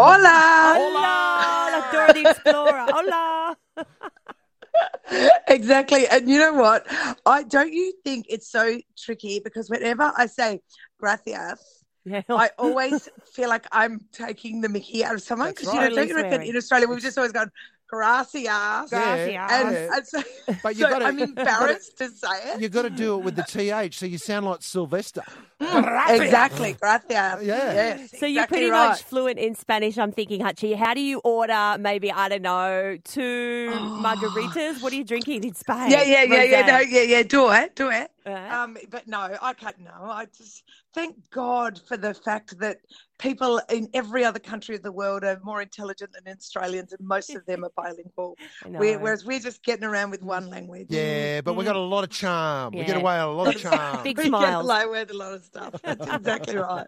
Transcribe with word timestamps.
Hola. 0.00 0.76
Hola, 0.78 1.70
la 1.74 1.90
Dora 1.90 2.12
the 2.12 2.30
Explorer. 2.30 2.86
Hola. 2.88 3.56
exactly. 5.48 6.06
And 6.06 6.30
you 6.30 6.38
know 6.38 6.52
what? 6.52 6.86
I 7.26 7.42
don't 7.42 7.72
you 7.72 7.92
think 8.04 8.26
it's 8.28 8.48
so 8.48 8.78
tricky 8.96 9.40
because 9.40 9.68
whenever 9.68 10.12
I 10.16 10.26
say 10.26 10.60
gracias, 11.00 11.82
Yeah. 12.04 12.22
I 12.30 12.50
always 12.58 13.08
feel 13.34 13.48
like 13.48 13.66
I'm 13.72 14.00
taking 14.12 14.60
the 14.60 14.68
mickey 14.68 15.04
out 15.04 15.16
of 15.16 15.22
someone 15.22 15.50
because 15.50 15.66
right. 15.66 15.74
you 15.74 15.90
know, 15.90 15.96
don't 15.96 16.08
you 16.08 16.14
reckon 16.14 16.42
in 16.42 16.56
Australia 16.56 16.86
we've 16.86 17.02
just 17.02 17.18
always 17.18 17.32
gone 17.32 17.50
gracias, 17.88 18.90
Gracias. 18.90 18.92
and, 19.52 19.72
Yeah. 19.72 19.88
and 19.96 20.06
so, 20.06 20.22
But 20.62 20.76
you 20.76 20.84
so 20.84 20.90
gotta- 20.90 21.04
I'm 21.06 21.18
you 21.18 21.26
gotta- 21.28 21.40
embarrassed 21.40 21.98
to 21.98 22.08
say 22.08 22.28
it. 22.52 22.60
You 22.60 22.68
got 22.68 22.82
to 22.82 22.90
do 22.90 23.18
it 23.18 23.24
with 23.24 23.36
the 23.36 23.42
th, 23.42 23.94
so 23.94 24.06
you 24.06 24.18
sound 24.18 24.46
like 24.46 24.62
Sylvester. 24.62 25.22
Mm, 25.60 26.20
exactly, 26.20 26.74
gracias. 26.80 27.10
Yeah. 27.10 27.38
Yes, 27.42 28.10
So 28.18 28.26
you're 28.26 28.42
exactly 28.44 28.58
pretty 28.58 28.70
right. 28.70 28.88
much 28.90 29.02
fluent 29.02 29.38
in 29.38 29.54
Spanish, 29.54 29.98
I'm 29.98 30.12
thinking, 30.12 30.40
Hutchie. 30.40 30.76
How 30.76 30.94
do 30.94 31.00
you 31.00 31.18
order 31.24 31.76
maybe, 31.80 32.12
I 32.12 32.28
don't 32.28 32.42
know, 32.42 32.96
two 33.04 33.70
margaritas? 34.04 34.80
What 34.82 34.92
are 34.92 34.96
you 34.96 35.04
drinking 35.04 35.44
in 35.44 35.54
Spain? 35.54 35.90
Yeah, 35.90 36.02
yeah, 36.04 36.22
yeah, 36.22 36.42
yeah, 36.44 36.66
no, 36.66 36.78
yeah, 36.80 37.02
yeah. 37.02 37.22
Do 37.22 37.50
it, 37.50 37.74
do 37.74 37.90
it. 37.90 38.10
Um, 38.34 38.76
but 38.90 39.06
no, 39.06 39.36
I 39.40 39.52
can't. 39.54 39.78
No, 39.80 39.90
I 40.02 40.26
just 40.36 40.64
thank 40.94 41.16
God 41.30 41.80
for 41.86 41.96
the 41.96 42.14
fact 42.14 42.58
that 42.58 42.78
people 43.18 43.60
in 43.70 43.88
every 43.94 44.24
other 44.24 44.38
country 44.38 44.76
of 44.76 44.82
the 44.82 44.92
world 44.92 45.24
are 45.24 45.40
more 45.42 45.62
intelligent 45.62 46.10
than 46.12 46.32
Australians, 46.36 46.92
and 46.92 47.06
most 47.06 47.34
of 47.34 47.44
them 47.46 47.64
are 47.64 47.70
bilingual. 47.76 48.36
I. 48.64 48.68
We're, 48.70 48.98
whereas 48.98 49.24
we're 49.24 49.40
just 49.40 49.62
getting 49.64 49.84
around 49.84 50.10
with 50.10 50.22
one 50.22 50.48
language. 50.50 50.86
Yeah, 50.90 51.40
but 51.40 51.54
we 51.54 51.64
got 51.64 51.76
a 51.76 51.80
lot 51.80 52.04
of 52.04 52.10
charm. 52.10 52.74
We 52.74 52.84
get 52.84 52.96
away 52.96 53.18
a 53.18 53.26
lot 53.26 53.54
of 53.54 53.60
charm. 53.62 54.02
Big 54.04 54.16
we 54.18 54.24
get 54.24 54.28
smiles. 54.28 54.64
away 54.68 54.86
with 54.86 55.10
a 55.10 55.14
lot 55.16 55.32
of 55.34 55.44
stuff. 55.44 55.74
That's 55.82 56.06
exactly 56.06 56.56
right. 56.56 56.86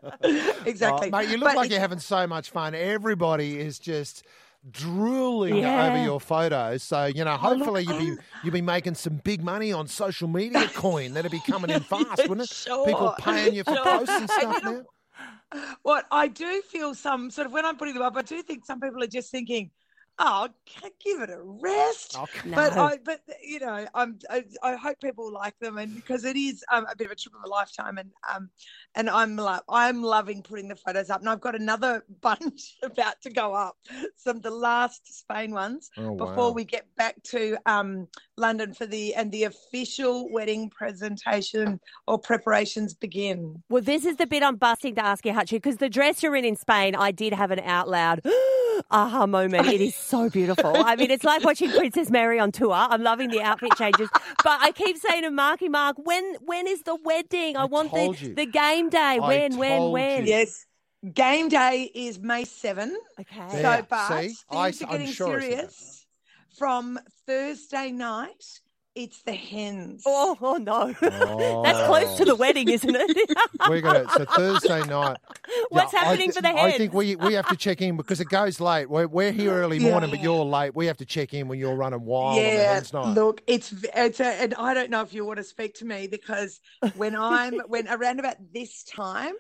exactly. 0.66 1.10
Oh, 1.12 1.16
mate, 1.18 1.28
you 1.28 1.36
look 1.36 1.48
But 1.50 1.56
like 1.56 1.66
it's- 1.66 1.70
you're 1.70 1.80
having 1.80 1.98
so 2.00 2.26
much 2.26 2.50
fun. 2.50 2.74
Everybody 2.74 3.58
is 3.58 3.78
just 3.78 4.24
drooling 4.68 5.56
Yeah. 5.58 5.86
over 5.88 6.02
your 6.02 6.20
photos. 6.20 6.82
So 6.82 7.06
you 7.06 7.24
know, 7.24 7.32
oh, 7.32 7.36
hopefully 7.36 7.84
you'll 7.84 7.98
be 7.98 8.16
you'll 8.44 8.52
be 8.52 8.62
making 8.62 8.94
some 8.94 9.14
big 9.24 9.42
money 9.42 9.72
on 9.72 9.86
social 9.86 10.28
media 10.28 10.68
coin. 10.74 11.14
That'd 11.14 11.30
be 11.30 11.40
coming 11.40 11.70
in 11.70 11.80
fast, 11.80 12.28
wouldn't 12.28 12.42
it? 12.50 12.54
Sure. 12.54 12.86
People 12.86 13.14
paying 13.18 13.54
you 13.54 13.64
for 13.64 13.74
Sure. 13.74 13.84
posts 13.84 14.10
and 14.10 14.20
And 14.22 14.30
stuff 14.30 14.62
now. 14.64 14.82
What 15.82 16.06
I 16.12 16.28
do 16.28 16.62
feel 16.62 16.94
some 16.94 17.30
sort 17.30 17.46
of 17.46 17.52
when 17.52 17.64
I'm 17.64 17.76
putting 17.76 17.94
them 17.94 18.02
up, 18.02 18.16
I 18.16 18.22
do 18.22 18.42
think 18.42 18.64
some 18.64 18.80
people 18.80 19.02
are 19.02 19.06
just 19.08 19.30
thinking, 19.30 19.70
"Oh, 20.20 20.48
c- 20.68 20.90
give 21.02 21.22
it 21.22 21.30
a 21.30 21.40
rest." 21.40 22.16
Oh, 22.16 22.26
No. 22.44 22.54
But 22.56 22.72
I, 22.78 22.98
but 23.04 23.20
you 23.42 23.58
know, 23.60 23.86
I'm, 23.94 24.18
I, 24.28 24.44
I 24.62 24.76
hope 24.76 25.00
people 25.00 25.32
like 25.32 25.58
them, 25.58 25.78
and 25.78 25.94
because 25.94 26.24
it 26.24 26.36
is 26.36 26.62
um, 26.70 26.86
a 26.90 26.94
bit 26.94 27.06
of 27.06 27.12
a 27.12 27.16
trip 27.16 27.34
of 27.34 27.42
a 27.44 27.48
lifetime, 27.48 27.98
and 27.98 28.10
um, 28.32 28.50
and 28.94 29.08
I'm 29.10 29.36
lo- 29.36 29.60
I'm 29.68 30.02
loving 30.02 30.42
putting 30.42 30.68
the 30.68 30.76
photos 30.76 31.10
up, 31.10 31.20
and 31.20 31.28
I've 31.28 31.40
got 31.40 31.54
another 31.54 32.04
bunch 32.20 32.76
about 32.82 33.20
to 33.22 33.30
go 33.30 33.54
up, 33.54 33.76
some 34.16 34.36
of 34.36 34.42
the 34.42 34.50
last 34.50 35.18
Spain 35.18 35.52
ones 35.52 35.90
Oh, 35.96 36.14
before 36.14 36.48
wow. 36.48 36.50
we 36.50 36.64
get 36.64 36.86
back 36.96 37.22
to 37.24 37.56
um 37.66 38.06
London 38.36 38.74
for 38.74 38.86
the 38.86 39.14
and 39.14 39.32
the 39.32 39.44
official 39.44 40.30
wedding 40.30 40.70
presentation 40.70 41.80
or 42.06 42.18
preparations 42.18 42.94
begin. 42.94 43.62
Well, 43.68 43.82
this 43.82 44.04
is 44.04 44.16
the 44.16 44.26
bit 44.26 44.42
I'm 44.42 44.56
busting 44.56 44.94
to 44.96 45.04
ask 45.04 45.24
you, 45.24 45.32
Hutchie, 45.32 45.52
because 45.52 45.78
the 45.78 45.88
dress 45.88 46.22
you're 46.22 46.36
in 46.36 46.44
in 46.44 46.56
Spain, 46.56 46.94
I 46.94 47.10
did 47.10 47.32
have 47.32 47.50
an 47.50 47.60
out 47.60 47.88
loud 47.88 48.20
aha 48.90 49.26
moment. 49.26 49.66
It 49.66 49.80
is 49.80 49.94
so 49.94 50.28
beautiful. 50.30 50.72
I 50.76 50.96
mean, 50.96 51.10
it's 51.10 51.24
like 51.24 51.44
watching 51.44 51.70
Princess 51.70 52.10
Mary 52.10 52.38
on 52.38 52.52
tour. 52.52 52.72
I'm 52.72 53.02
loving 53.02 53.30
the 53.30 53.40
outfit 53.42 53.72
changes. 53.76 54.08
But 54.44 54.60
I 54.60 54.72
keep 54.72 54.96
saying 54.96 55.22
to 55.22 55.30
Marky 55.30 55.68
Mark, 55.68 55.96
when 55.98 56.36
when 56.44 56.66
is 56.66 56.82
the 56.82 56.96
wedding? 57.04 57.56
I, 57.56 57.62
I 57.62 57.64
want 57.66 57.92
the, 57.92 58.16
you. 58.20 58.34
the 58.34 58.46
game 58.46 58.88
day. 58.90 59.18
When, 59.20 59.56
when, 59.56 59.78
told 59.78 59.92
when? 59.92 60.22
you. 60.24 60.30
Yes. 60.30 60.66
Game 61.14 61.48
day 61.48 61.90
is 61.94 62.18
May 62.18 62.44
7. 62.44 62.94
Okay. 63.20 63.48
So, 63.50 63.56
Yeah, 63.58 63.80
but 63.88 64.08
see? 64.08 64.14
things 64.28 64.44
I- 64.50 64.68
are 64.68 64.70
getting 64.90 65.06
sure 65.12 65.28
I 65.28 65.40
said 65.40 65.40
that. 65.40 65.72
serious. 65.72 66.06
From 66.58 66.98
Thursday 67.26 67.90
night, 67.90 68.60
it's 69.04 69.22
the 69.22 69.32
hens. 69.32 70.02
Oh, 70.06 70.36
oh 70.40 70.56
no. 70.56 70.94
Oh. 71.02 71.62
That's 71.62 71.86
close 71.86 72.16
to 72.18 72.24
the 72.24 72.34
wedding, 72.36 72.68
isn't 72.68 72.94
it? 72.94 73.30
We're 73.68 73.80
gonna 73.80 74.08
so 74.10 74.24
Thursday 74.24 74.84
night. 74.86 75.16
What's 75.70 75.92
Yeah, 75.92 76.00
happening 76.00 76.28
thi- 76.30 76.36
for 76.36 76.42
the 76.42 76.48
hens? 76.48 76.74
I 76.74 76.78
think 76.78 76.92
we 76.92 77.16
we 77.16 77.34
have 77.34 77.48
to 77.48 77.56
check 77.56 77.80
in 77.82 77.96
because 77.96 78.20
it 78.20 78.28
goes 78.28 78.60
late. 78.60 78.88
We're, 78.90 79.06
we're 79.06 79.32
here 79.32 79.52
early 79.52 79.78
morning, 79.78 80.10
but 80.10 80.22
you're 80.22 80.44
late. 80.44 80.74
We 80.74 80.86
have 80.86 80.96
to 80.98 81.04
check 81.06 81.34
in 81.34 81.48
when 81.48 81.58
you're 81.58 81.74
running 81.74 82.04
wild 82.04 82.38
on 82.38 82.44
the 82.44 82.50
yeah, 82.50 82.74
hens 82.74 82.92
night. 82.92 83.14
look, 83.14 83.42
it's 83.46 83.72
it's 83.94 84.20
a, 84.20 84.26
and 84.26 84.54
I 84.54 84.74
don't 84.74 84.90
know 84.90 85.02
if 85.02 85.12
you 85.14 85.24
want 85.24 85.38
to 85.38 85.44
speak 85.44 85.74
to 85.76 85.84
me 85.84 86.06
because 86.06 86.60
when 86.96 87.14
I'm 87.16 87.58
when 87.68 87.88
around 87.88 88.18
about 88.20 88.36
this 88.52 88.82
time 88.84 89.34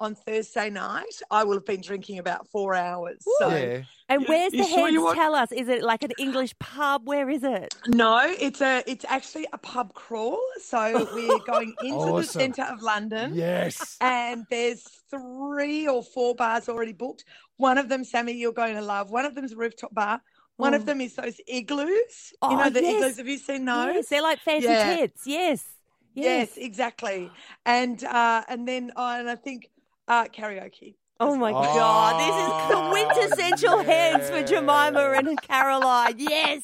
on 0.00 0.14
Thursday 0.14 0.70
night, 0.70 1.04
I 1.30 1.44
will 1.44 1.54
have 1.54 1.66
been 1.66 1.80
drinking 1.82 2.18
about 2.18 2.48
four 2.48 2.74
hours. 2.74 3.18
So 3.38 3.48
yeah. 3.50 3.82
and 4.08 4.26
where's 4.26 4.52
you 4.54 4.64
the 4.64 4.68
sure 4.70 5.02
want- 5.04 5.16
Tell 5.16 5.34
us. 5.34 5.52
Is 5.52 5.68
it 5.68 5.82
like 5.82 6.02
an 6.02 6.12
English 6.18 6.58
pub? 6.58 7.02
Where 7.06 7.28
is 7.28 7.44
it? 7.44 7.74
no, 7.88 8.18
it's 8.40 8.60
a 8.60 8.82
it's 8.86 9.04
actually 9.08 9.46
a 9.52 9.58
pub 9.58 9.92
crawl. 9.94 10.40
So 10.62 11.06
we're 11.14 11.38
going 11.40 11.74
into 11.82 12.12
the 12.16 12.24
centre 12.24 12.62
of 12.62 12.82
London. 12.82 13.34
Yes. 13.34 13.96
and 14.00 14.44
there's 14.50 14.82
three 15.10 15.86
or 15.86 16.02
four 16.02 16.34
bars 16.34 16.68
already 16.68 16.92
booked. 16.92 17.24
One 17.58 17.76
of 17.78 17.88
them, 17.88 18.04
Sammy, 18.04 18.32
you're 18.32 18.52
going 18.52 18.74
to 18.76 18.82
love. 18.82 19.10
One 19.10 19.26
of 19.26 19.34
them's 19.34 19.52
a 19.52 19.56
rooftop 19.56 19.94
bar. 19.94 20.20
One 20.56 20.72
Oh. 20.74 20.76
of 20.78 20.86
them 20.86 21.00
is 21.00 21.14
those 21.14 21.40
igloos. 21.46 22.32
Oh, 22.42 22.50
you 22.50 22.56
know 22.56 22.70
the 22.70 22.82
yes. 22.82 22.94
igloos. 22.94 23.16
Have 23.18 23.28
you 23.28 23.38
seen 23.38 23.64
those? 23.64 23.94
Yes, 23.94 24.08
they're 24.08 24.22
like 24.22 24.40
fancy 24.40 24.66
Yeah. 24.68 24.96
tits. 24.96 25.22
Yes. 25.26 25.64
Yes, 26.14 26.56
exactly. 26.56 27.30
And 27.64 28.02
uh, 28.04 28.42
and 28.48 28.66
then 28.66 28.90
uh, 28.96 29.16
and 29.18 29.30
I 29.30 29.36
think 29.36 29.70
uh, 30.10 30.24
karaoke. 30.26 30.96
Oh 31.22 31.36
my 31.36 31.50
Oh, 31.50 31.62
God. 31.62 32.14
This 32.18 32.36
is 32.42 32.68
the 32.70 32.88
quintessential 33.28 33.78
hands 33.92 34.30
for 34.30 34.42
Jemima 34.42 35.12
and 35.16 35.40
Caroline. 35.42 36.14
Yes. 36.18 36.62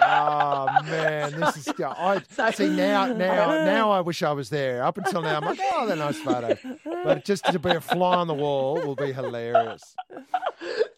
Oh 0.00 0.66
man, 0.84 1.38
this 1.38 1.58
is. 1.58 1.72
go- 1.76 1.90
I 1.96 2.22
So- 2.30 2.50
see 2.52 2.68
now. 2.70 3.06
Now, 3.12 3.64
now 3.64 3.90
I 3.90 4.00
wish 4.00 4.22
I 4.22 4.32
was 4.32 4.48
there. 4.48 4.82
Up 4.82 4.96
until 4.96 5.20
now, 5.20 5.36
I'm 5.36 5.44
like, 5.44 5.60
oh, 5.74 5.86
they're 5.86 5.96
nice 5.96 6.18
photo. 6.20 6.56
But 7.04 7.24
just 7.26 7.44
to 7.46 7.58
be 7.58 7.70
a 7.70 7.80
fly 7.82 8.16
on 8.16 8.26
the 8.28 8.34
wall 8.34 8.76
will 8.76 8.96
be 8.96 9.12
hilarious. 9.12 9.82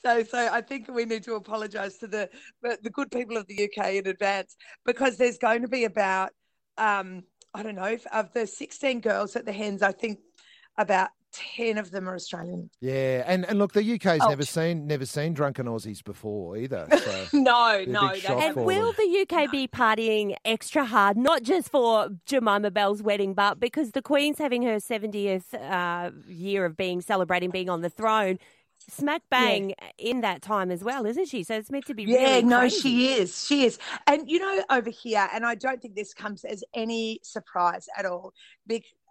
So 0.05 0.23
so 0.23 0.39
I 0.53 0.61
think 0.61 0.89
we 0.89 1.05
need 1.05 1.25
to 1.25 1.35
apologise 1.35 1.99
to 1.99 2.07
the 2.07 2.31
the 2.63 2.79
the 2.83 2.91
good 2.91 3.11
people 3.11 3.37
of 3.37 3.47
the 3.49 3.65
UK 3.69 3.95
in 3.95 4.07
advance 4.07 4.57
because 4.87 5.17
there's 5.17 5.39
going 5.39 5.63
to 5.63 5.69
be 5.69 5.85
about 5.85 6.31
um, 6.79 7.25
I 7.55 7.63
don't 7.65 7.75
know 7.75 7.85
if, 7.85 8.07
of 8.07 8.33
the 8.33 8.47
16 8.47 9.01
girls 9.01 9.35
at 9.37 9.45
the 9.47 9.53
hens. 9.53 9.83
I 9.83 9.93
think 9.93 10.21
about 10.79 11.11
10 11.33 11.79
of 11.79 11.91
them 11.91 12.09
are 12.09 12.15
Australian. 12.15 12.71
Yeah, 12.81 13.25
and 13.27 13.45
and 13.47 13.59
look, 13.59 13.73
the 13.73 13.95
UK's 13.95 14.21
never 14.29 14.45
seen 14.45 14.87
never 14.87 15.07
seen 15.07 15.33
drunken 15.33 15.67
Aussies 15.67 16.03
before 16.05 16.57
either. 16.57 16.87
So 16.91 17.25
No, 17.33 17.85
no, 17.87 18.01
big 18.09 18.13
they 18.15 18.21
shock 18.21 18.43
And 18.43 18.55
for 18.55 18.65
will 18.65 18.93
the 18.93 19.27
UK 19.29 19.51
be 19.51 19.67
partying 19.67 20.35
extra 20.45 20.85
hard, 20.85 21.17
not 21.17 21.43
just 21.43 21.71
for 21.71 22.09
Jemima 22.27 22.71
Bell's 22.71 23.03
wedding, 23.03 23.35
but 23.35 23.59
because 23.59 23.93
the 23.93 24.03
Queen's 24.03 24.39
having 24.39 24.63
her 24.63 24.77
70th 24.77 25.55
uh, 25.55 26.11
year 26.27 26.65
of 26.65 26.77
being 26.77 27.01
celebrating 27.01 27.51
being 27.51 27.69
on 27.71 27.81
the 27.81 27.91
throne, 27.91 28.39
smack 28.89 29.23
bang 29.31 29.75
in 29.99 30.23
that 30.23 30.43
time 30.43 30.71
as 30.71 30.83
well, 30.83 31.07
isn't 31.07 31.29
she? 31.29 31.43
So 31.45 31.55
it's 31.55 31.71
meant 31.71 31.87
to 31.87 31.95
be 31.95 32.05
Yeah, 32.05 32.19
really 32.19 32.43
no, 32.43 32.59
crazy. 32.61 32.81
she 32.81 33.13
is. 33.13 33.47
She 33.47 33.65
is. 33.65 33.79
And 34.07 34.29
you 34.29 34.39
know, 34.39 34.63
over 34.71 34.91
here, 34.91 35.29
and 35.33 35.47
I 35.47 35.55
don't 35.55 35.81
think 35.81 35.95
this 35.95 36.13
comes 36.15 36.45
as 36.45 36.65
any 36.75 37.21
surprise 37.23 37.89
at 37.97 38.07
all. 38.07 38.33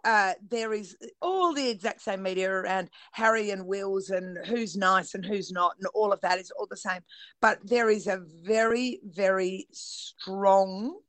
Uh, 0.03 0.34
there 0.50 0.73
is 0.73 0.95
all 1.22 1.53
the 1.53 1.69
exact 1.69 2.01
same 2.01 2.23
media 2.23 2.50
around 2.50 2.89
Harry 3.12 3.51
and 3.51 3.66
Wills 3.66 4.09
and 4.09 4.38
who's 4.45 4.75
nice 4.75 5.13
and 5.13 5.25
who's 5.25 5.51
not, 5.51 5.75
and 5.78 5.88
all 5.94 6.12
of 6.12 6.22
that 6.22 6.39
is 6.39 6.51
all 6.51 6.67
the 6.69 6.78
same. 6.78 7.01
But 7.41 7.59
there 7.63 7.89
is 7.89 8.07
a 8.07 8.22
very, 8.44 9.00
very 9.03 9.67
strong 9.72 11.00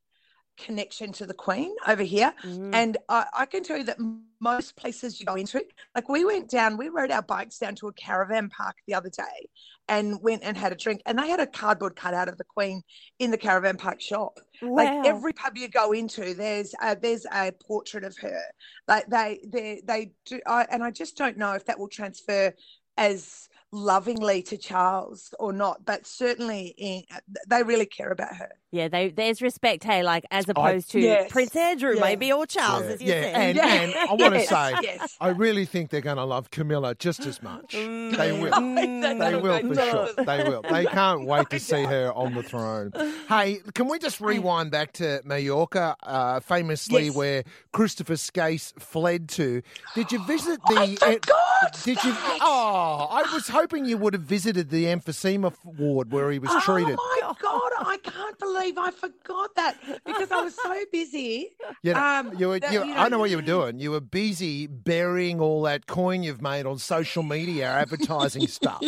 connection 0.56 1.12
to 1.12 1.26
the 1.26 1.34
Queen 1.34 1.74
over 1.86 2.02
here. 2.02 2.32
Mm. 2.44 2.74
And 2.74 2.96
I, 3.08 3.26
I 3.34 3.46
can 3.46 3.62
tell 3.62 3.78
you 3.78 3.84
that 3.84 3.98
most 4.40 4.76
places 4.76 5.18
you 5.18 5.26
go 5.26 5.34
into, 5.34 5.64
like 5.94 6.08
we 6.08 6.24
went 6.24 6.50
down, 6.50 6.76
we 6.76 6.88
rode 6.88 7.10
our 7.10 7.22
bikes 7.22 7.58
down 7.58 7.74
to 7.76 7.88
a 7.88 7.92
caravan 7.92 8.48
park 8.48 8.76
the 8.86 8.94
other 8.94 9.10
day 9.10 9.48
and 9.88 10.20
went 10.22 10.42
and 10.42 10.56
had 10.56 10.72
a 10.72 10.76
drink. 10.76 11.02
And 11.06 11.18
they 11.18 11.28
had 11.28 11.40
a 11.40 11.46
cardboard 11.46 11.96
cutout 11.96 12.28
of 12.28 12.38
the 12.38 12.44
Queen 12.44 12.82
in 13.18 13.30
the 13.30 13.38
caravan 13.38 13.76
park 13.76 14.00
shop. 14.00 14.38
Wow. 14.60 14.76
Like 14.76 15.06
every 15.06 15.32
pub 15.32 15.56
you 15.56 15.68
go 15.68 15.92
into, 15.92 16.34
there's 16.34 16.74
a, 16.82 16.96
there's 16.96 17.26
a 17.32 17.52
portrait 17.52 18.04
of 18.04 18.16
her. 18.18 18.40
Like 18.88 19.08
they 19.08 19.40
they 19.46 19.82
they 19.84 20.12
do, 20.26 20.40
I, 20.46 20.66
and 20.70 20.82
I 20.82 20.90
just 20.90 21.16
don't 21.16 21.36
know 21.36 21.52
if 21.52 21.64
that 21.66 21.78
will 21.78 21.88
transfer 21.88 22.54
as 22.96 23.48
lovingly 23.72 24.42
to 24.42 24.56
Charles 24.56 25.34
or 25.38 25.52
not. 25.52 25.84
But 25.84 26.06
certainly, 26.06 26.74
in, 26.76 27.02
they 27.48 27.62
really 27.62 27.86
care 27.86 28.10
about 28.10 28.36
her. 28.36 28.52
Yeah, 28.74 28.88
they, 28.88 29.10
there's 29.10 29.42
respect, 29.42 29.84
hey, 29.84 30.02
like 30.02 30.24
as 30.30 30.48
opposed 30.48 30.90
to 30.92 31.00
Yes. 31.00 31.30
Prince 31.30 31.54
Andrew, 31.54 31.94
Yeah. 31.94 32.00
maybe, 32.00 32.32
or 32.32 32.46
Charles, 32.46 32.84
yeah, 32.84 32.90
as 32.92 33.02
you 33.02 33.08
yeah. 33.08 33.20
said. 33.20 33.34
And, 33.34 33.56
Yeah. 33.58 33.66
and 33.82 33.94
I 33.94 34.04
want 34.14 34.18
to 34.34 34.40
Yes, 34.40 34.48
say, 34.48 34.74
yes. 34.82 35.16
I 35.20 35.28
really 35.28 35.66
think 35.66 35.90
they're 35.90 36.00
going 36.00 36.16
to 36.16 36.24
love 36.24 36.50
Camilla 36.50 36.94
just 36.94 37.26
as 37.26 37.42
much. 37.42 37.74
Mm. 37.74 38.16
They 38.16 38.32
will. 38.32 38.50
They're 38.50 39.14
They 39.30 39.34
will 39.36 39.60
for 39.60 39.74
sure. 40.16 40.24
They 40.24 40.44
will. 40.48 40.62
They 40.62 40.86
can't 40.86 41.26
wait 41.26 41.50
to 41.50 41.60
see 41.60 41.82
her 41.84 42.12
on 42.14 42.32
the 42.32 42.42
throne. 42.42 42.92
Hey, 43.28 43.58
can 43.74 43.88
we 43.88 43.98
just 43.98 44.22
rewind 44.22 44.70
back 44.70 44.92
to 44.94 45.20
Mallorca, 45.24 45.94
uh, 46.02 46.40
famously 46.40 47.06
Yes. 47.08 47.14
where 47.14 47.44
Christopher 47.72 48.14
Skase 48.14 48.72
fled 48.80 49.28
to? 49.30 49.60
Did 49.94 50.10
you 50.12 50.24
visit 50.24 50.60
the? 50.68 50.76
I 50.80 50.96
forgot 51.16 51.82
Did 51.84 52.02
you? 52.04 52.14
Oh, 52.40 53.06
I 53.10 53.30
was 53.34 53.48
hoping 53.48 53.84
you 53.84 53.98
would 53.98 54.14
have 54.14 54.22
visited 54.22 54.70
the 54.70 54.86
emphysema 54.86 55.52
ward 55.78 56.10
where 56.10 56.30
he 56.30 56.38
was 56.38 56.50
treated. 56.64 56.96
Oh 56.98 57.18
my 57.20 57.34
god, 57.38 57.86
I 57.86 57.96
can't 57.98 58.38
believe 58.38 58.61
I 58.76 58.90
forgot 58.92 59.54
that 59.56 59.76
because 60.06 60.30
I 60.30 60.42
was 60.42 60.54
so 60.54 60.76
busy. 60.92 61.50
You 61.82 61.94
know, 61.94 62.00
Um, 62.00 62.34
you 62.38 62.48
were, 62.48 62.60
that, 62.60 62.72
you, 62.72 62.84
you 62.84 62.92
I 62.94 63.04
know- 63.04 63.08
know 63.08 63.18
what 63.18 63.30
you 63.30 63.36
were 63.36 63.42
doing. 63.42 63.78
You 63.80 63.90
were 63.90 64.00
busy 64.00 64.66
burying 64.66 65.40
all 65.40 65.62
that 65.62 65.86
coin 65.86 66.22
you've 66.22 66.42
made 66.42 66.66
on 66.66 66.78
social 66.78 67.22
media 67.22 67.66
advertising 67.66 68.46
stuff. 68.58 68.82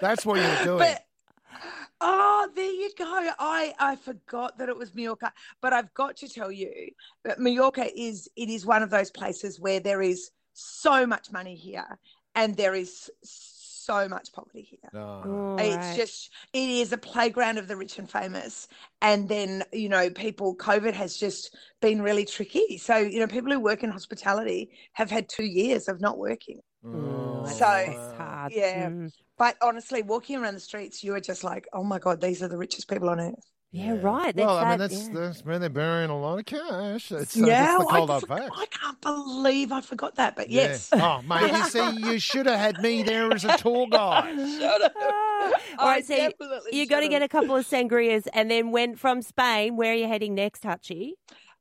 That's 0.00 0.26
what 0.26 0.36
you 0.40 0.46
were 0.48 0.64
doing. 0.64 0.78
But 0.78 1.04
oh, 2.00 2.48
there 2.54 2.70
you 2.70 2.90
go. 2.96 3.04
I 3.38 3.74
I 3.78 3.96
forgot 3.96 4.58
that 4.58 4.68
it 4.68 4.76
was 4.76 4.94
Mallorca, 4.94 5.32
but 5.60 5.72
I've 5.72 5.92
got 5.94 6.16
to 6.18 6.28
tell 6.28 6.52
you 6.52 6.90
that 7.24 7.38
Mallorca 7.38 7.86
is 7.98 8.28
it 8.36 8.48
is 8.50 8.64
one 8.66 8.82
of 8.82 8.90
those 8.90 9.10
places 9.10 9.58
where 9.60 9.80
there 9.80 10.02
is 10.02 10.30
so 10.52 11.06
much 11.06 11.30
money 11.32 11.54
here, 11.54 11.98
and 12.34 12.56
there 12.56 12.74
is 12.74 13.10
so 13.24 13.57
much 14.08 14.32
poverty 14.32 14.62
here. 14.62 14.90
No. 14.92 15.22
All 15.24 15.56
It's 15.58 15.76
right. 15.76 15.96
just 15.96 16.30
it 16.52 16.68
is 16.68 16.92
a 16.92 16.98
playground 16.98 17.58
of 17.58 17.68
the 17.68 17.76
rich 17.76 17.98
and 17.98 18.10
famous. 18.10 18.68
And 19.00 19.28
then, 19.28 19.62
you 19.72 19.88
know, 19.88 20.10
people 20.10 20.54
COVID 20.56 20.92
has 20.92 21.16
just 21.16 21.56
been 21.80 22.02
really 22.02 22.24
tricky. 22.24 22.78
So, 22.78 22.96
you 22.98 23.20
know, 23.20 23.26
people 23.26 23.52
who 23.52 23.60
work 23.60 23.82
in 23.82 23.90
hospitality 23.90 24.70
have 24.92 25.10
had 25.10 25.28
two 25.28 25.44
years 25.44 25.88
of 25.88 26.00
not 26.00 26.18
working. 26.18 26.60
Oh, 26.84 27.44
So, 27.46 27.64
hard. 27.64 28.52
yeah. 28.52 28.90
Mm. 28.90 29.12
But 29.36 29.56
honestly, 29.62 30.02
walking 30.02 30.36
around 30.36 30.54
the 30.54 30.60
streets, 30.60 31.02
you 31.02 31.14
are 31.14 31.20
just 31.20 31.44
like, 31.44 31.66
oh 31.72 31.84
my 31.84 31.98
God, 31.98 32.20
these 32.20 32.42
are 32.42 32.48
the 32.48 32.58
richest 32.58 32.88
people 32.88 33.08
on 33.08 33.20
earth. 33.20 33.50
Yeah, 33.70 33.98
right. 34.00 34.34
Well, 34.34 34.56
That's 34.56 34.64
I 34.66 34.70
mean, 34.70 34.78
that, 34.78 34.90
that's, 34.90 35.08
yeah. 35.08 35.14
that's 35.14 35.44
where 35.44 35.58
they're 35.58 35.68
burying 35.68 36.08
a 36.08 36.18
lot 36.18 36.38
of 36.38 36.46
cash. 36.46 37.12
It's, 37.12 37.36
uh, 37.36 37.44
yeah, 37.44 37.76
that's 37.76 37.84
the 37.84 37.90
cold 37.90 38.10
I, 38.10 38.12
hard 38.14 38.26
for- 38.26 38.60
I 38.60 38.66
can't 38.70 39.00
believe 39.02 39.72
I 39.72 39.82
forgot 39.82 40.14
that. 40.14 40.36
But 40.36 40.48
Yeah. 40.48 40.62
yes. 40.62 40.88
Oh, 40.94 41.20
mate, 41.22 41.52
you 41.52 41.64
see, 41.64 41.90
you 42.12 42.18
should 42.18 42.46
have 42.46 42.58
had 42.58 42.80
me 42.80 43.02
there 43.02 43.30
as 43.30 43.44
a 43.44 43.58
tour 43.58 43.86
guide. 43.90 44.34
Shut 44.58 44.82
up. 44.82 44.94
All 45.78 46.02
so 46.02 46.14
you, 46.14 46.30
definitely 46.30 46.78
you 46.78 46.86
got 46.86 47.00
to 47.00 47.08
get 47.08 47.20
a 47.20 47.28
couple 47.28 47.54
of 47.56 47.66
sangrias 47.68 48.26
and 48.32 48.50
then 48.50 48.70
went 48.70 48.98
from 48.98 49.20
Spain. 49.20 49.76
Where 49.76 49.92
are 49.92 49.96
you 49.96 50.08
heading 50.08 50.34
next, 50.34 50.62
Hutchie? 50.62 51.12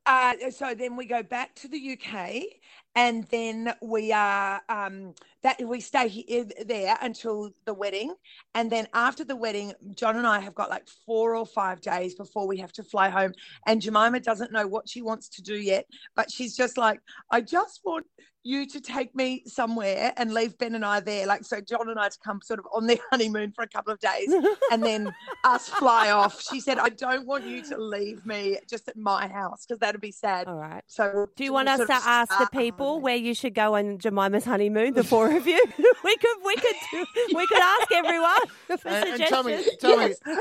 Uh, 0.06 0.34
so 0.52 0.74
then 0.74 0.96
we 0.96 1.06
go 1.06 1.22
back 1.22 1.54
to 1.56 1.68
the 1.68 1.98
UK, 2.00 2.44
and 2.98 3.26
then 3.26 3.76
we 3.80 4.12
are 4.12 4.60
um, 4.70 5.14
that 5.44 5.62
we 5.64 5.80
stay 5.80 6.08
here, 6.08 6.48
there 6.66 6.98
until 7.00 7.52
the 7.66 7.74
wedding, 7.74 8.16
and 8.56 8.72
then 8.72 8.88
after 8.92 9.24
the 9.24 9.36
wedding, 9.36 9.72
John 9.94 10.18
and 10.18 10.26
I 10.26 10.40
have 10.40 10.56
got 10.56 10.72
like 10.72 10.88
four 11.06 11.36
or 11.36 11.46
five 11.46 11.80
days 11.80 12.16
before 12.16 12.48
we 12.48 12.58
have 12.58 12.74
to 12.74 12.84
fly 12.84 13.10
home. 13.10 13.34
And 13.68 13.80
Jemima 13.80 14.20
doesn't 14.22 14.52
know 14.52 14.66
what 14.66 14.90
she 14.90 15.04
wants 15.04 15.30
to 15.30 15.44
do 15.44 15.54
yet, 15.54 15.86
but 16.16 16.32
she's 16.32 16.58
just 16.58 16.76
like, 16.76 17.00
I 17.30 17.42
just 17.42 17.82
want 17.86 18.08
you 18.44 18.66
to 18.68 18.80
take 18.80 19.14
me 19.16 19.44
somewhere 19.46 20.14
and 20.16 20.34
leave 20.34 20.58
Ben 20.58 20.76
and 20.76 20.86
I 20.86 21.00
there. 21.00 21.26
Like 21.28 21.44
so, 21.44 21.60
John 21.60 21.90
and 21.90 22.00
I 22.00 22.08
to 22.10 22.18
come 22.24 22.40
sort 22.42 22.60
of 22.60 22.66
on 22.74 22.88
their 22.88 22.98
honeymoon 23.12 23.52
for 23.52 23.64
a 23.64 23.68
couple 23.68 23.92
of 23.92 24.00
days, 24.00 24.34
and 24.72 24.84
then 24.84 25.14
us 25.44 25.68
fly 25.68 26.12
off. 26.12 26.42
She 26.42 26.60
said, 26.60 26.80
I 26.80 26.90
don't 26.90 27.26
want 27.28 27.46
you 27.46 27.62
to 27.64 27.78
leave 27.78 28.26
me 28.26 28.58
just 28.70 28.88
at 28.88 28.96
my 28.98 29.28
house 29.28 29.66
because 29.66 29.80
that'd 29.80 30.00
be 30.02 30.12
sad. 30.12 30.48
All 30.48 30.56
right. 30.56 30.84
So 30.88 31.28
Do 31.36 31.44
you 31.44 31.52
want 31.54 31.70
us 31.70 31.86
to 31.88 31.94
ask 31.94 32.38
the 32.38 32.48
people 32.52 32.96
um, 32.96 33.02
where 33.02 33.16
you 33.16 33.34
should 33.34 33.54
go 33.54 33.76
on 33.76 33.98
Jemima's 33.98 34.46
honeymoon? 34.46 34.94
The 34.94 35.04
four 35.04 35.36
of 35.36 35.46
you. 35.46 35.64
we 36.04 36.18
could, 36.18 36.38
we 36.46 36.56
could, 36.56 36.76
do, 36.92 37.06
we 37.36 37.48
could 37.48 37.62
ask 37.62 37.92
everyone 37.92 38.42
for 38.68 38.88
And, 38.88 39.10
and 39.10 39.24
tell 39.26 39.44
me, 39.44 39.58
suggestions. 39.58 39.78
tell 39.82 40.00
Yes. 40.00 40.18
me, 40.26 40.34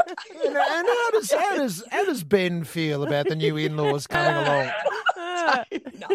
and, 0.46 0.56
and 0.56 0.86
how 0.86 1.10
does 1.10 1.32
how 1.32 1.56
does 1.56 1.84
how 1.90 2.04
does 2.04 2.22
Ben 2.24 2.64
feel 2.64 3.02
about 3.02 3.28
the 3.28 3.34
new 3.36 3.56
in-laws 3.56 4.06
coming 4.06 4.34
along? 4.46 4.70
No, 5.98 6.08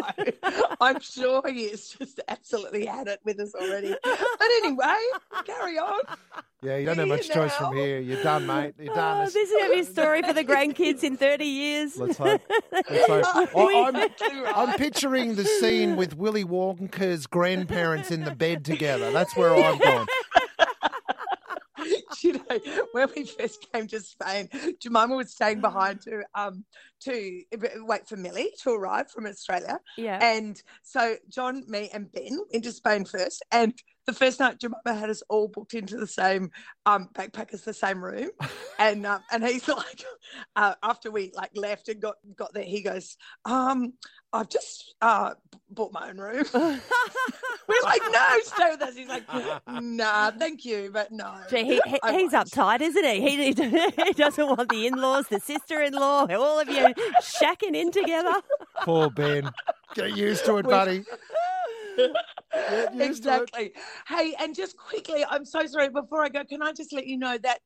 I'm 0.80 1.00
sure 1.00 1.42
he 1.46 1.70
has 1.70 1.88
just 1.88 2.20
absolutely 2.28 2.86
had 2.86 3.08
it 3.08 3.20
with 3.24 3.40
us 3.40 3.54
already. 3.54 3.94
But 4.02 4.20
anyway, 4.62 4.96
carry 5.44 5.78
on. 5.78 6.00
Yeah, 6.62 6.76
you 6.76 6.86
don't 6.86 6.96
have 6.98 7.06
Here 7.08 7.16
much 7.16 7.28
choice 7.28 7.52
from 7.54 7.74
here. 7.76 7.98
You're 7.98 8.22
done, 8.22 8.46
mate. 8.46 8.74
You're 8.78 8.94
done. 8.94 9.22
Oh, 9.22 9.24
this 9.24 9.34
is 9.34 9.50
going 9.50 9.70
to 9.70 9.74
be 9.74 9.80
a 9.80 9.84
story 9.84 10.22
for 10.22 10.32
the 10.32 10.44
grandkids 10.44 11.02
in 11.02 11.16
30 11.16 11.44
years. 11.44 11.96
Let's 11.96 12.16
hope. 12.18 12.40
Let's 12.70 13.06
hope. 13.08 13.48
Oh, 13.54 13.68
I- 13.68 13.88
I'm. 13.88 14.46
I'm 14.72 14.78
picturing 14.78 15.34
the 15.34 15.44
scene 15.44 15.96
with 15.96 16.16
Willy 16.16 16.44
Wonka's 16.44 17.26
grandparents 17.26 18.10
in 18.10 18.22
the 18.24 18.34
bed 18.34 18.64
together. 18.64 19.10
That's 19.10 19.36
where 19.36 19.54
I'm 19.54 19.78
going. 19.78 20.06
you 22.22 22.34
know, 22.34 22.41
when 22.92 23.08
we 23.16 23.24
first 23.24 23.66
came 23.72 23.86
to 23.88 24.00
Spain, 24.00 24.48
Jemima 24.80 25.14
was 25.16 25.32
staying 25.32 25.60
behind 25.60 26.00
to 26.02 26.22
um 26.34 26.64
to 27.00 27.42
wait 27.80 28.06
for 28.08 28.16
Millie 28.16 28.52
to 28.62 28.70
arrive 28.70 29.10
from 29.10 29.26
Australia. 29.26 29.78
Yeah. 29.98 30.18
And 30.22 30.60
so 30.82 31.16
John, 31.28 31.64
me, 31.68 31.90
and 31.92 32.10
Ben 32.12 32.30
went 32.38 32.50
into 32.52 32.72
Spain 32.72 33.04
first. 33.04 33.44
And 33.50 33.74
the 34.06 34.12
first 34.12 34.40
night, 34.40 34.58
Jemima 34.60 34.94
had 34.98 35.10
us 35.10 35.22
all 35.28 35.48
booked 35.48 35.74
into 35.74 35.96
the 35.96 36.06
same 36.06 36.50
um, 36.86 37.08
backpackers, 37.14 37.64
the 37.64 37.74
same 37.74 38.02
room. 38.02 38.30
And 38.78 39.06
um, 39.06 39.20
and 39.30 39.44
he's 39.44 39.68
like, 39.82 40.02
uh, 40.56 40.74
after 40.82 41.12
we 41.12 41.30
like 41.36 41.50
left 41.54 41.88
and 41.88 42.00
got 42.02 42.16
got 42.34 42.52
there, 42.52 42.64
he 42.64 42.82
goes, 42.82 43.16
um, 43.44 43.92
I've 44.32 44.48
just 44.48 44.94
uh, 45.00 45.34
bought 45.70 45.92
my 45.92 46.08
own 46.08 46.16
room. 46.18 46.44
We're 46.52 47.82
like, 47.84 48.02
no, 48.10 48.28
stay 48.42 48.70
with 48.70 48.82
us. 48.82 48.96
He's 48.96 49.08
like, 49.08 49.24
nah, 49.68 50.30
thank 50.32 50.64
you, 50.64 50.90
but 50.92 51.12
no. 51.12 51.32
Gee, 51.48 51.64
he, 51.64 51.80
he- 51.86 51.98
he's 52.12 52.32
won't." 52.32 52.41
Uptight, 52.44 52.80
isn't 52.80 53.04
he? 53.04 53.20
He, 53.20 53.52
he 54.06 54.12
doesn't 54.12 54.46
want 54.46 54.68
the 54.68 54.86
in-laws, 54.86 55.26
the 55.28 55.40
sister-in-law, 55.40 56.26
all 56.30 56.58
of 56.60 56.68
you 56.68 56.86
shacking 57.20 57.74
in 57.74 57.90
together. 57.90 58.34
Poor 58.82 59.10
Ben. 59.10 59.50
Get 59.94 60.16
used 60.16 60.44
to 60.46 60.56
it, 60.58 60.66
buddy. 60.66 61.04
Get 61.96 62.10
it. 62.54 63.00
exactly. 63.00 63.72
Hey, 64.06 64.34
and 64.40 64.54
just 64.54 64.76
quickly, 64.76 65.24
I'm 65.28 65.44
so 65.44 65.66
sorry. 65.66 65.88
Before 65.90 66.24
I 66.24 66.28
go, 66.28 66.44
can 66.44 66.62
I 66.62 66.72
just 66.72 66.92
let 66.92 67.06
you 67.06 67.18
know 67.18 67.38
that 67.38 67.60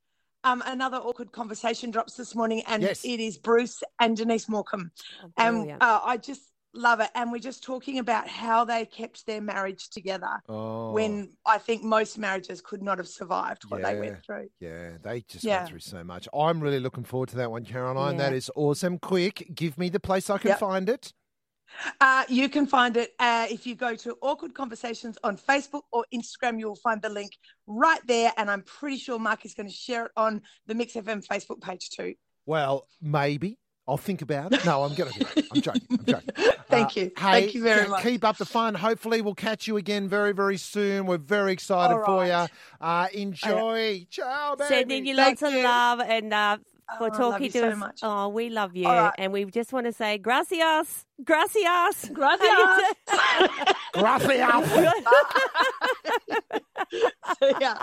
um, 0.44 0.62
another 0.66 0.98
awkward 0.98 1.32
conversation 1.32 1.90
drops 1.90 2.14
this 2.14 2.34
morning, 2.34 2.62
and 2.66 2.82
Yes. 2.82 3.04
it 3.04 3.20
is 3.20 3.38
Bruce 3.38 3.82
and 4.00 4.16
Denise 4.16 4.46
Morcombe, 4.46 4.90
and 5.36 5.72
uh, 5.80 6.00
I 6.04 6.16
just 6.16 6.42
love 6.76 7.00
it. 7.00 7.10
And 7.14 7.32
we're 7.32 7.38
just 7.38 7.62
talking 7.62 7.98
about 7.98 8.28
how 8.28 8.64
they 8.64 8.84
kept 8.86 9.26
their 9.26 9.40
marriage 9.40 9.88
together 9.90 10.40
Oh, 10.48 10.92
when 10.92 11.32
I 11.44 11.58
think 11.58 11.82
most 11.82 12.18
marriages 12.18 12.60
could 12.60 12.82
not 12.82 12.98
have 12.98 13.08
survived 13.08 13.64
what 13.68 13.82
they 13.82 13.98
went 13.98 14.24
through. 14.24 14.48
yeah, 14.60 14.98
they 15.02 15.22
just 15.22 15.44
Yeah. 15.44 15.58
went 15.58 15.68
through 15.70 15.78
so 15.80 16.04
much. 16.04 16.28
I'm 16.34 16.60
really 16.60 16.80
looking 16.80 17.04
forward 17.04 17.28
to 17.30 17.36
that 17.36 17.50
one, 17.50 17.64
Caroline. 17.64 18.14
Yeah. 18.16 18.22
That 18.30 18.32
is 18.34 18.50
awesome. 18.56 18.98
Quick, 18.98 19.50
give 19.54 19.76
me 19.78 19.88
the 19.88 20.00
place 20.00 20.30
I 20.30 20.38
can 20.38 20.48
Yep. 20.50 20.60
find 20.60 20.88
it. 20.88 21.12
Uh, 22.00 22.24
you 22.28 22.48
can 22.48 22.66
find 22.66 22.96
it 22.96 23.10
uh, 23.18 23.46
if 23.50 23.66
you 23.66 23.74
go 23.74 23.96
to 23.96 24.16
Awkward 24.22 24.54
Conversations 24.54 25.18
on 25.24 25.36
Facebook 25.36 25.82
or 25.92 26.06
Instagram. 26.14 26.58
You'll 26.60 26.76
find 26.76 27.02
the 27.02 27.08
link 27.08 27.32
right 27.66 28.00
there, 28.06 28.32
and 28.36 28.48
I'm 28.50 28.62
pretty 28.62 28.98
sure 28.98 29.18
Mark 29.18 29.44
is 29.44 29.52
going 29.52 29.66
to 29.68 29.74
share 29.74 30.06
it 30.06 30.12
on 30.16 30.42
the 30.66 30.74
Mix 30.76 30.94
FM 30.94 31.26
Facebook 31.26 31.60
page 31.60 31.90
too. 31.90 32.14
Well, 32.46 32.86
maybe. 33.02 33.58
I'll 33.88 33.96
think 33.96 34.20
about 34.22 34.52
it. 34.52 34.64
No, 34.64 34.82
I'm 34.82 34.94
going 34.94 35.12
to 35.12 35.18
do 35.20 35.26
it. 35.36 35.46
I'm 35.54 35.60
joking. 35.60 35.82
I'm 35.90 36.04
joking. 36.04 36.30
Thank 36.68 36.88
Uh, 36.88 37.00
you. 37.00 37.12
Hey, 37.16 37.40
Thank 37.40 37.54
you 37.54 37.62
very 37.62 37.86
ke- 37.86 37.90
much. 37.90 38.02
Keep 38.02 38.24
up 38.24 38.36
the 38.36 38.44
fun. 38.44 38.74
Hopefully, 38.74 39.22
we'll 39.22 39.36
catch 39.36 39.68
you 39.68 39.76
again 39.76 40.08
very, 40.08 40.32
very 40.32 40.56
soon. 40.56 41.06
We're 41.06 41.18
very 41.18 41.52
excited 41.52 41.94
All 41.94 42.04
for 42.04 42.26
you. 42.26 42.46
Uh, 42.80 43.06
enjoy. 43.14 44.04
Ciao, 44.10 44.56
baby. 44.56 44.68
Sending 44.68 45.06
you 45.06 45.14
Thank 45.14 45.40
lots 45.40 45.54
of 45.54 45.62
love 45.62 46.00
and 46.00 46.34
uh, 46.34 46.56
Oh, 46.88 46.98
for 46.98 47.04
I 47.04 47.08
love 47.08 47.16
talking 47.32 47.44
you 47.46 47.50
to 47.50 47.58
so 47.58 47.68
us. 47.70 47.76
much. 47.78 47.98
Oh, 48.04 48.28
we 48.28 48.48
love 48.48 48.76
you. 48.76 48.86
All 48.86 48.94
right. 48.94 49.12
And 49.18 49.32
we 49.32 49.44
just 49.46 49.72
want 49.72 49.86
to 49.86 49.92
say 49.92 50.18
gracias. 50.18 51.04
Gracias. 51.24 52.10
Gracias. 52.12 52.94
Gracias. 53.92 54.72
See 57.40 57.54
ya. 57.60 57.74